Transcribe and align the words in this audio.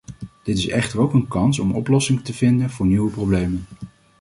Dit 0.43 0.57
is 0.57 0.67
echter 0.67 0.99
ook 0.99 1.13
een 1.13 1.27
kans 1.27 1.59
om 1.59 1.71
oplossingen 1.75 2.23
te 2.23 2.33
vinden 2.33 2.69
voor 2.69 2.85
nieuwe 2.85 3.11
problemen. 3.11 3.65